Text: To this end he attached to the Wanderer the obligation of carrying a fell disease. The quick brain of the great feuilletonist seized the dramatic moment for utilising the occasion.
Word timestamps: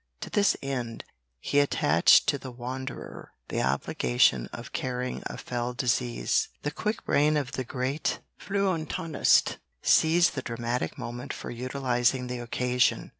To 0.21 0.31
this 0.31 0.57
end 0.63 1.03
he 1.39 1.59
attached 1.59 2.25
to 2.29 2.39
the 2.39 2.49
Wanderer 2.49 3.33
the 3.49 3.61
obligation 3.61 4.47
of 4.47 4.71
carrying 4.73 5.21
a 5.27 5.37
fell 5.37 5.75
disease. 5.75 6.49
The 6.63 6.71
quick 6.71 7.05
brain 7.05 7.37
of 7.37 7.51
the 7.51 7.63
great 7.63 8.17
feuilletonist 8.39 9.57
seized 9.83 10.33
the 10.33 10.41
dramatic 10.41 10.97
moment 10.97 11.33
for 11.33 11.51
utilising 11.51 12.25
the 12.25 12.39
occasion. 12.39 13.09